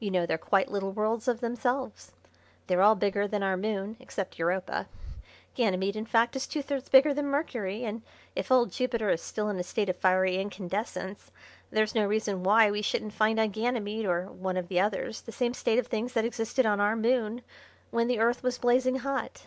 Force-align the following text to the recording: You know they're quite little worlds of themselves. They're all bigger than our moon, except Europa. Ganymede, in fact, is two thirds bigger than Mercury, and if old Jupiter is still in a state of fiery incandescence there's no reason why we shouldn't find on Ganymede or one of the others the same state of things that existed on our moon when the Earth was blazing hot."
You 0.00 0.10
know 0.10 0.24
they're 0.24 0.38
quite 0.38 0.70
little 0.70 0.92
worlds 0.92 1.28
of 1.28 1.40
themselves. 1.40 2.12
They're 2.68 2.80
all 2.80 2.94
bigger 2.94 3.28
than 3.28 3.42
our 3.42 3.54
moon, 3.58 3.98
except 4.00 4.38
Europa. 4.38 4.88
Ganymede, 5.54 5.94
in 5.94 6.06
fact, 6.06 6.34
is 6.36 6.46
two 6.46 6.62
thirds 6.62 6.88
bigger 6.88 7.12
than 7.12 7.26
Mercury, 7.26 7.84
and 7.84 8.00
if 8.34 8.50
old 8.50 8.72
Jupiter 8.72 9.10
is 9.10 9.20
still 9.20 9.50
in 9.50 9.58
a 9.58 9.62
state 9.62 9.90
of 9.90 9.96
fiery 9.98 10.36
incandescence 10.38 11.30
there's 11.70 11.94
no 11.94 12.06
reason 12.06 12.42
why 12.42 12.70
we 12.70 12.80
shouldn't 12.80 13.12
find 13.12 13.38
on 13.38 13.50
Ganymede 13.50 14.06
or 14.06 14.28
one 14.32 14.56
of 14.56 14.68
the 14.68 14.80
others 14.80 15.20
the 15.20 15.32
same 15.32 15.52
state 15.52 15.78
of 15.78 15.86
things 15.88 16.14
that 16.14 16.24
existed 16.24 16.64
on 16.64 16.80
our 16.80 16.96
moon 16.96 17.42
when 17.90 18.08
the 18.08 18.20
Earth 18.20 18.42
was 18.42 18.56
blazing 18.56 19.00
hot." 19.00 19.42